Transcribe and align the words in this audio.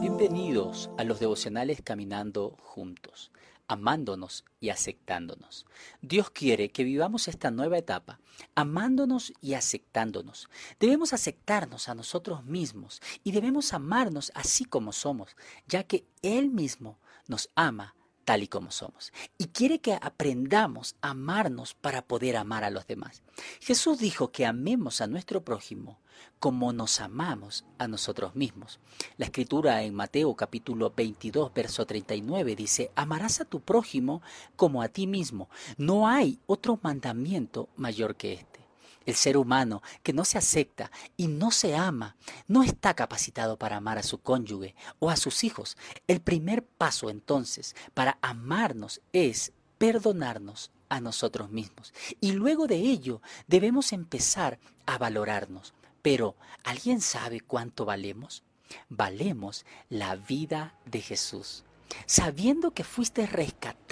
Bienvenidos 0.00 0.90
a 0.96 1.04
los 1.04 1.18
devocionales 1.18 1.82
Caminando 1.82 2.56
Juntos, 2.62 3.32
amándonos 3.66 4.44
y 4.60 4.70
aceptándonos. 4.70 5.66
Dios 6.00 6.30
quiere 6.30 6.70
que 6.70 6.84
vivamos 6.84 7.26
esta 7.26 7.50
nueva 7.50 7.78
etapa, 7.78 8.20
amándonos 8.54 9.32
y 9.40 9.54
aceptándonos. 9.54 10.48
Debemos 10.78 11.12
aceptarnos 11.12 11.88
a 11.88 11.94
nosotros 11.94 12.44
mismos 12.44 13.02
y 13.24 13.32
debemos 13.32 13.72
amarnos 13.72 14.30
así 14.34 14.64
como 14.64 14.92
somos, 14.92 15.36
ya 15.66 15.82
que 15.84 16.04
Él 16.22 16.50
mismo 16.50 16.98
nos 17.26 17.50
ama 17.56 17.94
tal 18.32 18.42
y 18.42 18.48
como 18.48 18.70
somos. 18.70 19.12
Y 19.36 19.48
quiere 19.48 19.80
que 19.80 19.92
aprendamos 19.92 20.96
a 21.02 21.10
amarnos 21.10 21.74
para 21.74 22.00
poder 22.00 22.38
amar 22.38 22.64
a 22.64 22.70
los 22.70 22.86
demás. 22.86 23.22
Jesús 23.60 23.98
dijo 23.98 24.32
que 24.32 24.46
amemos 24.46 25.02
a 25.02 25.06
nuestro 25.06 25.44
prójimo 25.44 26.00
como 26.38 26.72
nos 26.72 27.00
amamos 27.02 27.66
a 27.76 27.88
nosotros 27.88 28.34
mismos. 28.34 28.80
La 29.18 29.26
escritura 29.26 29.82
en 29.82 29.94
Mateo 29.94 30.34
capítulo 30.34 30.94
22, 30.96 31.52
verso 31.52 31.84
39 31.84 32.56
dice, 32.56 32.90
amarás 32.94 33.42
a 33.42 33.44
tu 33.44 33.60
prójimo 33.60 34.22
como 34.56 34.80
a 34.80 34.88
ti 34.88 35.06
mismo. 35.06 35.50
No 35.76 36.08
hay 36.08 36.38
otro 36.46 36.80
mandamiento 36.82 37.68
mayor 37.76 38.16
que 38.16 38.32
este. 38.32 38.51
El 39.06 39.14
ser 39.14 39.36
humano 39.36 39.82
que 40.02 40.12
no 40.12 40.24
se 40.24 40.38
acepta 40.38 40.90
y 41.16 41.28
no 41.28 41.50
se 41.50 41.74
ama 41.76 42.16
no 42.46 42.62
está 42.62 42.94
capacitado 42.94 43.58
para 43.58 43.76
amar 43.76 43.98
a 43.98 44.02
su 44.02 44.18
cónyuge 44.18 44.74
o 44.98 45.10
a 45.10 45.16
sus 45.16 45.44
hijos. 45.44 45.76
El 46.06 46.20
primer 46.20 46.64
paso 46.64 47.10
entonces 47.10 47.74
para 47.94 48.18
amarnos 48.22 49.00
es 49.12 49.52
perdonarnos 49.78 50.70
a 50.88 51.00
nosotros 51.00 51.50
mismos. 51.50 51.92
Y 52.20 52.32
luego 52.32 52.66
de 52.66 52.76
ello 52.76 53.22
debemos 53.46 53.92
empezar 53.92 54.58
a 54.86 54.98
valorarnos. 54.98 55.74
Pero, 56.02 56.36
¿alguien 56.64 57.00
sabe 57.00 57.40
cuánto 57.40 57.84
valemos? 57.84 58.42
Valemos 58.88 59.64
la 59.88 60.16
vida 60.16 60.74
de 60.84 61.00
Jesús. 61.00 61.64
Sabiendo 62.06 62.72
que 62.72 62.84
fuisteis 62.84 63.32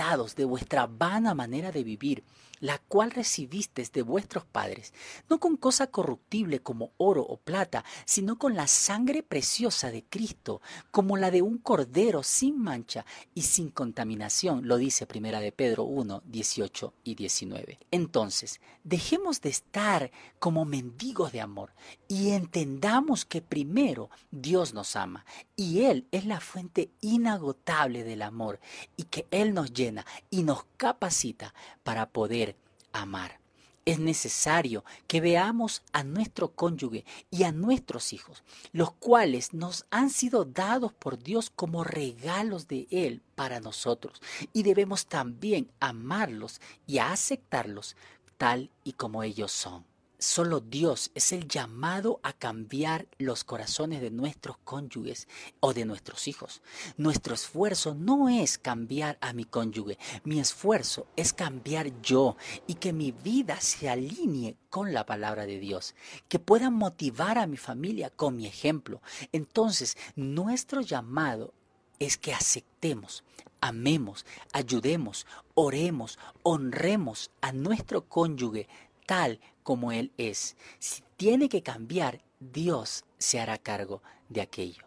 de 0.00 0.46
vuestra 0.46 0.86
vana 0.86 1.34
manera 1.34 1.70
de 1.72 1.84
vivir, 1.84 2.24
la 2.60 2.78
cual 2.78 3.10
recibisteis 3.10 3.92
de 3.92 4.02
vuestros 4.02 4.44
padres, 4.46 4.94
no 5.28 5.38
con 5.38 5.58
cosa 5.58 5.88
corruptible 5.88 6.60
como 6.60 6.92
oro 6.96 7.22
o 7.22 7.36
plata, 7.36 7.84
sino 8.06 8.38
con 8.38 8.54
la 8.54 8.66
sangre 8.66 9.22
preciosa 9.22 9.90
de 9.90 10.04
Cristo, 10.04 10.62
como 10.90 11.18
la 11.18 11.30
de 11.30 11.42
un 11.42 11.58
cordero 11.58 12.22
sin 12.22 12.58
mancha 12.58 13.04
y 13.34 13.42
sin 13.42 13.70
contaminación, 13.70 14.66
lo 14.66 14.78
dice 14.78 15.06
Primera 15.06 15.40
de 15.40 15.52
Pedro 15.52 15.84
1, 15.84 16.22
18 16.24 16.94
y 17.04 17.14
19. 17.14 17.78
Entonces, 17.90 18.60
dejemos 18.84 19.42
de 19.42 19.50
estar 19.50 20.10
como 20.38 20.64
mendigos 20.64 21.32
de 21.32 21.42
amor 21.42 21.74
y 22.08 22.30
entendamos 22.30 23.26
que 23.26 23.42
primero 23.42 24.08
Dios 24.30 24.72
nos 24.72 24.96
ama 24.96 25.26
y 25.56 25.82
Él 25.82 26.06
es 26.10 26.24
la 26.24 26.40
fuente 26.40 26.90
inagotable 27.00 28.04
del 28.04 28.22
amor 28.22 28.60
y 28.96 29.04
que 29.04 29.26
Él 29.30 29.52
nos 29.54 29.72
llena 29.72 29.89
y 30.30 30.42
nos 30.42 30.64
capacita 30.76 31.54
para 31.82 32.08
poder 32.10 32.56
amar. 32.92 33.40
Es 33.86 33.98
necesario 33.98 34.84
que 35.06 35.20
veamos 35.20 35.82
a 35.92 36.04
nuestro 36.04 36.52
cónyuge 36.52 37.04
y 37.30 37.44
a 37.44 37.52
nuestros 37.52 38.12
hijos, 38.12 38.44
los 38.72 38.92
cuales 38.92 39.54
nos 39.54 39.86
han 39.90 40.10
sido 40.10 40.44
dados 40.44 40.92
por 40.92 41.18
Dios 41.18 41.50
como 41.50 41.82
regalos 41.82 42.68
de 42.68 42.86
Él 42.90 43.22
para 43.34 43.58
nosotros, 43.58 44.20
y 44.52 44.62
debemos 44.62 45.06
también 45.06 45.70
amarlos 45.80 46.60
y 46.86 46.98
aceptarlos 46.98 47.96
tal 48.36 48.70
y 48.84 48.92
como 48.92 49.22
ellos 49.22 49.50
son. 49.50 49.89
Solo 50.20 50.60
Dios 50.60 51.10
es 51.14 51.32
el 51.32 51.48
llamado 51.48 52.20
a 52.22 52.34
cambiar 52.34 53.08
los 53.16 53.42
corazones 53.42 54.02
de 54.02 54.10
nuestros 54.10 54.58
cónyuges 54.58 55.26
o 55.60 55.72
de 55.72 55.86
nuestros 55.86 56.28
hijos. 56.28 56.60
Nuestro 56.98 57.32
esfuerzo 57.32 57.94
no 57.94 58.28
es 58.28 58.58
cambiar 58.58 59.16
a 59.22 59.32
mi 59.32 59.46
cónyuge, 59.46 59.96
mi 60.24 60.38
esfuerzo 60.38 61.06
es 61.16 61.32
cambiar 61.32 62.02
yo 62.02 62.36
y 62.66 62.74
que 62.74 62.92
mi 62.92 63.12
vida 63.12 63.62
se 63.62 63.88
alinee 63.88 64.58
con 64.68 64.92
la 64.92 65.06
palabra 65.06 65.46
de 65.46 65.58
Dios, 65.58 65.94
que 66.28 66.38
pueda 66.38 66.68
motivar 66.68 67.38
a 67.38 67.46
mi 67.46 67.56
familia 67.56 68.10
con 68.10 68.36
mi 68.36 68.46
ejemplo. 68.46 69.00
Entonces, 69.32 69.96
nuestro 70.16 70.82
llamado 70.82 71.54
es 71.98 72.18
que 72.18 72.34
aceptemos, 72.34 73.24
amemos, 73.62 74.26
ayudemos, 74.52 75.26
oremos, 75.54 76.18
honremos 76.42 77.30
a 77.40 77.52
nuestro 77.52 78.06
cónyuge 78.06 78.68
tal 79.10 79.40
como 79.64 79.90
Él 79.90 80.12
es. 80.18 80.56
Si 80.78 81.02
tiene 81.16 81.48
que 81.48 81.64
cambiar, 81.64 82.22
Dios 82.38 83.04
se 83.18 83.40
hará 83.40 83.58
cargo 83.58 84.04
de 84.28 84.40
aquello. 84.40 84.84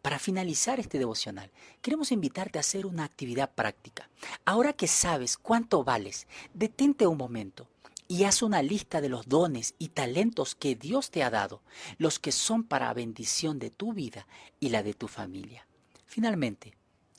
Para 0.00 0.18
finalizar 0.18 0.80
este 0.80 0.98
devocional, 0.98 1.50
queremos 1.82 2.10
invitarte 2.10 2.58
a 2.58 2.60
hacer 2.60 2.86
una 2.86 3.04
actividad 3.04 3.50
práctica. 3.54 4.08
Ahora 4.46 4.72
que 4.72 4.88
sabes 4.88 5.36
cuánto 5.36 5.84
vales, 5.84 6.26
detente 6.54 7.06
un 7.06 7.18
momento 7.18 7.68
y 8.08 8.24
haz 8.24 8.40
una 8.40 8.62
lista 8.62 9.02
de 9.02 9.10
los 9.10 9.28
dones 9.28 9.74
y 9.78 9.88
talentos 9.88 10.54
que 10.54 10.74
Dios 10.74 11.10
te 11.10 11.22
ha 11.22 11.28
dado, 11.28 11.60
los 11.98 12.18
que 12.18 12.32
son 12.32 12.64
para 12.64 12.94
bendición 12.94 13.58
de 13.58 13.68
tu 13.68 13.92
vida 13.92 14.26
y 14.60 14.70
la 14.70 14.82
de 14.82 14.94
tu 14.94 15.08
familia. 15.08 15.66
Finalmente, 16.06 16.72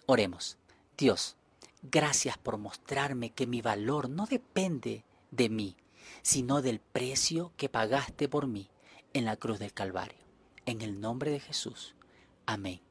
oremos. 0.08 0.58
Dios, 0.98 1.36
gracias 1.84 2.40
por 2.40 2.58
mostrarme 2.58 3.30
que 3.30 3.46
mi 3.46 3.62
valor 3.62 4.10
no 4.10 4.26
depende 4.26 5.04
de 5.30 5.50
mí, 5.50 5.76
sino 6.22 6.62
del 6.62 6.80
precio 6.80 7.52
que 7.58 7.70
pagaste 7.70 8.28
por 8.28 8.48
mí 8.48 8.70
en 9.14 9.26
la 9.26 9.36
cruz 9.36 9.60
del 9.60 9.74
Calvario. 9.74 10.20
En 10.66 10.82
el 10.82 11.00
nombre 11.00 11.32
de 11.32 11.40
Jesús. 11.40 11.96
Amén 12.46 12.89